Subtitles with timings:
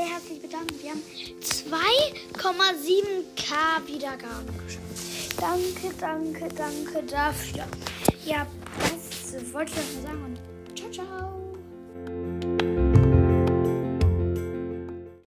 [0.00, 0.82] sehr herzlich bedanken.
[0.82, 1.02] Wir haben
[1.42, 5.38] 2,7k Wiedergaben geschafft.
[5.38, 7.66] Danke, danke, danke dafür.
[8.24, 8.46] Ja,
[8.78, 10.24] das wollte ich euch nur sagen.
[10.24, 10.38] Und.